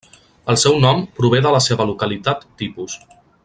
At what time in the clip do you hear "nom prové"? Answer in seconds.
0.85-1.43